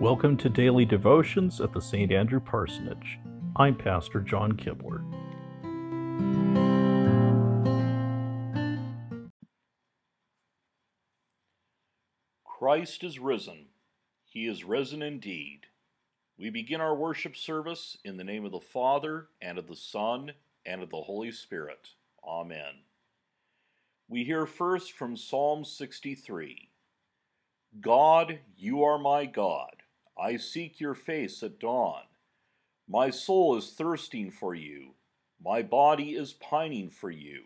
[0.00, 2.12] Welcome to Daily Devotions at the St.
[2.12, 3.18] Andrew Parsonage.
[3.56, 5.02] I'm Pastor John Kibler.
[12.44, 13.66] Christ is risen.
[14.24, 15.62] He is risen indeed.
[16.38, 20.30] We begin our worship service in the name of the Father, and of the Son,
[20.64, 21.88] and of the Holy Spirit.
[22.24, 22.84] Amen.
[24.08, 26.68] We hear first from Psalm 63
[27.80, 29.77] God, you are my God.
[30.20, 32.02] I seek your face at dawn.
[32.88, 34.94] My soul is thirsting for you.
[35.40, 37.44] My body is pining for you.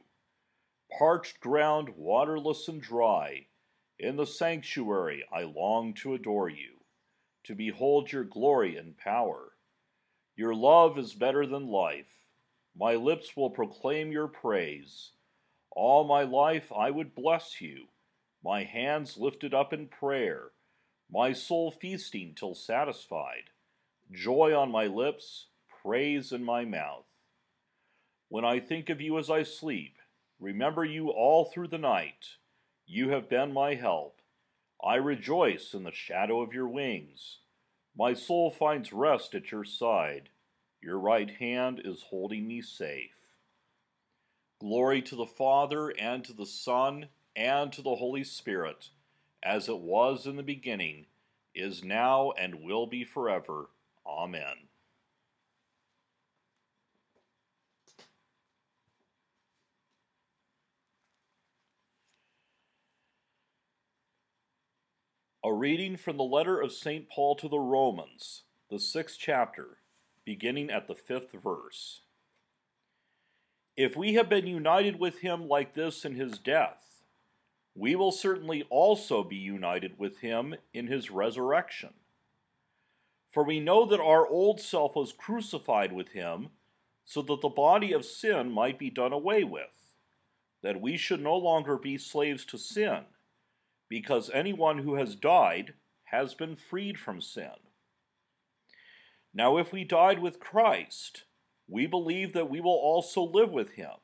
[0.98, 3.48] Parched ground, waterless and dry,
[3.98, 6.81] in the sanctuary I long to adore you,
[7.45, 9.53] to behold your glory and power.
[10.34, 12.25] Your love is better than life.
[12.75, 15.12] My lips will proclaim your praise.
[15.70, 17.89] All my life I would bless you,
[18.43, 20.53] my hands lifted up in prayer
[21.13, 23.51] my soul feasting till satisfied,
[24.11, 25.49] joy on my lips,
[25.83, 27.05] praise in my mouth.
[28.31, 29.97] When I think of you as I sleep,
[30.41, 32.37] remember you all through the night.
[32.87, 34.23] You have been my help.
[34.83, 37.41] I rejoice in the shadow of your wings.
[37.95, 40.31] My soul finds rest at your side.
[40.83, 43.11] Your right hand is holding me safe.
[44.59, 48.89] Glory to the Father, and to the Son, and to the Holy Spirit
[49.43, 51.07] as it was in the beginning,
[51.55, 53.71] is now, and will be forever.
[54.07, 54.69] Amen.
[65.45, 67.09] A reading from the letter of St.
[67.09, 69.79] Paul to the Romans, the sixth chapter,
[70.25, 72.03] beginning at the fifth verse.
[73.77, 76.92] If we have been united with him like this in his death,
[77.75, 81.91] we will certainly also be united with him in his resurrection.
[83.31, 86.50] For we know that our old self was crucified with him,
[87.05, 89.94] so that the body of sin might be done away with,
[90.62, 93.00] that we should no longer be slaves to sin,
[93.89, 95.72] because anyone who has died
[96.04, 97.50] has been freed from sin.
[99.34, 101.25] Now, if we died with Christ,
[101.66, 103.94] we believe that we will also live with him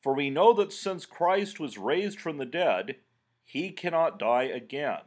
[0.00, 2.96] for we know that since Christ was raised from the dead,
[3.44, 5.02] he cannot die again.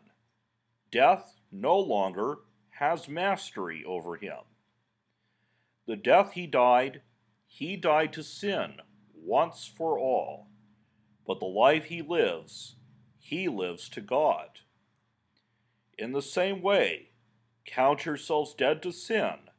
[0.92, 2.40] Death no longer
[2.72, 4.40] has mastery over him.
[5.88, 7.02] The death he died,
[7.48, 8.76] he died to sin
[9.16, 10.48] once for all.
[11.26, 12.76] But the life he lives,
[13.20, 14.60] he lives to God.
[15.98, 17.10] In the same way,
[17.66, 19.50] count yourselves dead to sin,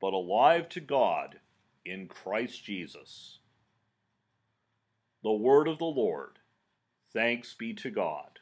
[0.00, 1.40] but alive to God
[1.84, 3.38] in Christ Jesus.
[5.26, 6.38] The word of the Lord.
[7.12, 8.38] Thanks be to God.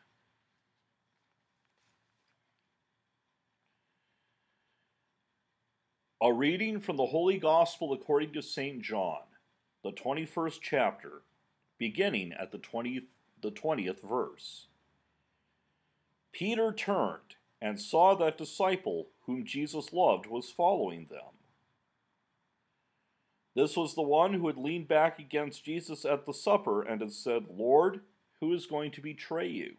[6.21, 8.83] A reading from the Holy Gospel according to St.
[8.83, 9.23] John,
[9.83, 11.23] the 21st chapter,
[11.79, 13.07] beginning at the 20th,
[13.41, 14.67] the 20th verse.
[16.33, 21.44] Peter turned and saw that disciple whom Jesus loved was following them.
[23.55, 27.13] This was the one who had leaned back against Jesus at the supper and had
[27.13, 28.01] said, Lord,
[28.41, 29.75] who is going to betray you?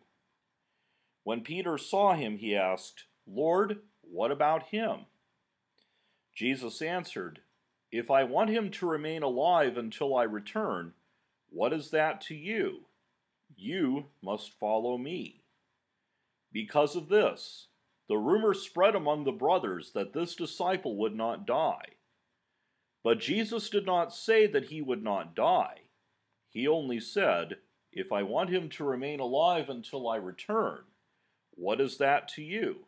[1.23, 5.07] When Peter saw him, he asked, Lord, what about him?
[6.33, 7.39] Jesus answered,
[7.91, 10.93] If I want him to remain alive until I return,
[11.49, 12.85] what is that to you?
[13.55, 15.41] You must follow me.
[16.51, 17.67] Because of this,
[18.07, 21.94] the rumor spread among the brothers that this disciple would not die.
[23.05, 25.81] But Jesus did not say that he would not die.
[26.49, 27.57] He only said,
[27.93, 30.79] If I want him to remain alive until I return,
[31.51, 32.87] what is that to you?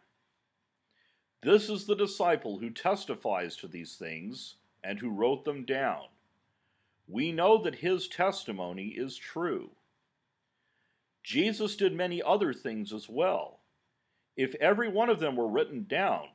[1.43, 6.05] This is the disciple who testifies to these things and who wrote them down.
[7.07, 9.69] We know that his testimony is true.
[11.23, 13.59] Jesus did many other things as well.
[14.35, 16.29] If every one of them were written down,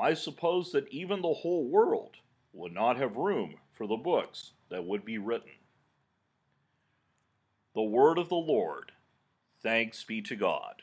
[0.00, 2.18] I suppose that even the whole world
[2.54, 5.50] would not have room for the books that would be written.
[7.74, 8.92] The word of the Lord.
[9.62, 10.82] Thanks be to God.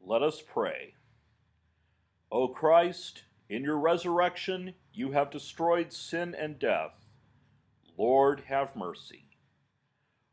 [0.00, 0.94] Let us pray.
[2.32, 6.97] O Christ, in your resurrection you have destroyed sin and death
[7.98, 9.24] Lord, have mercy.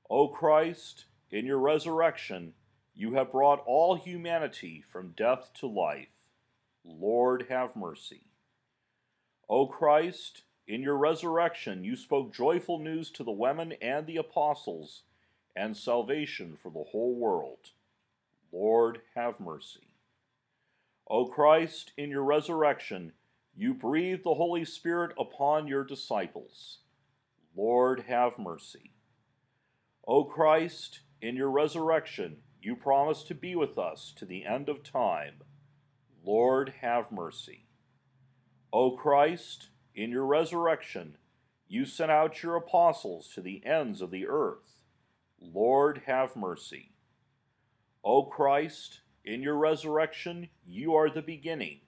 [0.08, 2.54] O Christ, in your resurrection,
[2.94, 6.28] you have brought all humanity from death to life.
[6.86, 8.28] Lord, have mercy.
[9.50, 15.02] O Christ, in your resurrection you spoke joyful news to the women and the apostles,
[15.56, 17.72] and salvation for the whole world.
[18.52, 19.88] Lord, have mercy.
[21.10, 23.14] O Christ, in your resurrection
[23.58, 26.80] you breathed the Holy Spirit upon your disciples.
[27.56, 28.92] Lord, have mercy.
[30.08, 34.82] O Christ, in your resurrection you promised to be with us to the end of
[34.82, 35.44] time.
[36.26, 37.68] Lord, have mercy.
[38.74, 41.18] O Christ, in your resurrection,
[41.68, 44.82] you sent out your apostles to the ends of the earth.
[45.40, 46.94] Lord, have mercy.
[48.04, 51.82] O Christ, in your resurrection, you are the beginning,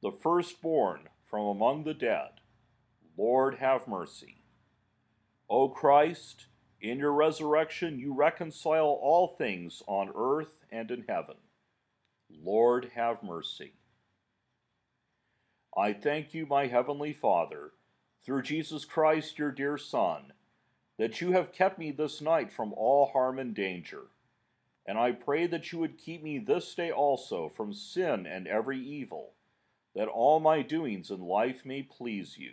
[0.00, 2.40] the firstborn from among the dead.
[3.18, 4.43] Lord, have mercy.
[5.48, 6.46] O Christ,
[6.80, 11.36] in your resurrection, you reconcile all things on earth and in heaven.
[12.30, 13.72] Lord, have mercy.
[15.76, 17.72] I thank you, my heavenly Father,
[18.24, 20.32] through Jesus Christ, your dear Son,
[20.98, 24.04] that you have kept me this night from all harm and danger.
[24.86, 28.78] And I pray that you would keep me this day also from sin and every
[28.78, 29.32] evil,
[29.94, 32.52] that all my doings in life may please you.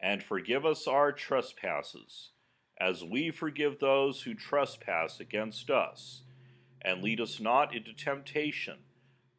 [0.00, 2.30] and forgive us our trespasses
[2.80, 6.22] as we forgive those who trespass against us.
[6.80, 8.78] And lead us not into temptation,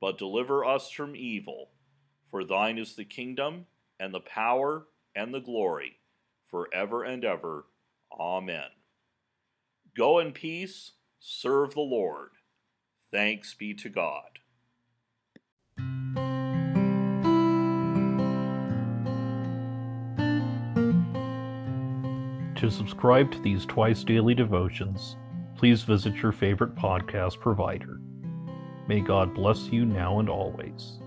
[0.02, 1.70] but deliver us from evil.
[2.30, 3.66] For thine is the kingdom,
[4.00, 5.98] and the power, and the glory,
[6.48, 7.66] for ever and ever.
[8.12, 8.70] Amen.
[9.96, 12.32] Go in peace, serve the Lord.
[13.12, 14.40] Thanks be to God.
[22.60, 25.16] To subscribe to these twice daily devotions,
[25.56, 28.02] please visit your favorite podcast provider.
[28.86, 31.00] May God bless you now and always.